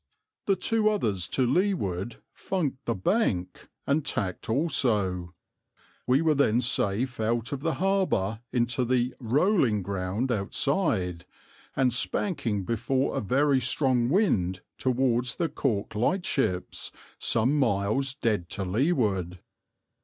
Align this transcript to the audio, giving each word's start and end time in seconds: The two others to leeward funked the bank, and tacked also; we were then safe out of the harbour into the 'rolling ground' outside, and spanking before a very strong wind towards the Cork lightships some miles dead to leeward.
The 0.47 0.55
two 0.55 0.89
others 0.89 1.27
to 1.27 1.45
leeward 1.45 2.23
funked 2.33 2.85
the 2.85 2.95
bank, 2.95 3.67
and 3.85 4.03
tacked 4.03 4.49
also; 4.49 5.35
we 6.07 6.23
were 6.23 6.33
then 6.33 6.59
safe 6.61 7.19
out 7.19 7.51
of 7.51 7.59
the 7.59 7.75
harbour 7.75 8.39
into 8.51 8.83
the 8.83 9.13
'rolling 9.19 9.83
ground' 9.83 10.31
outside, 10.31 11.25
and 11.75 11.93
spanking 11.93 12.63
before 12.63 13.15
a 13.15 13.21
very 13.21 13.59
strong 13.61 14.09
wind 14.09 14.61
towards 14.79 15.35
the 15.35 15.49
Cork 15.49 15.93
lightships 15.93 16.91
some 17.19 17.59
miles 17.59 18.15
dead 18.15 18.49
to 18.49 18.65
leeward. 18.65 19.37